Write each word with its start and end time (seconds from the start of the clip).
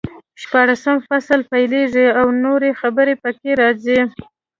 شپاړسم 0.41 0.97
فصل 1.07 1.39
پیلېږي 1.51 2.07
او 2.19 2.25
نورې 2.43 2.71
خبرې 2.81 3.15
پکې 3.23 3.51
راځي. 3.61 3.99